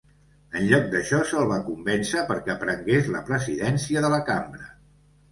En 0.59 0.63
lloc 0.69 0.85
d'això, 0.93 1.17
se'l 1.31 1.43
va 1.51 1.59
convèncer 1.67 2.23
perquè 2.31 2.55
prengués 2.63 3.09
la 3.17 3.21
presidència 3.27 4.03
de 4.07 4.11
la 4.15 4.19
cambra. 4.31 4.65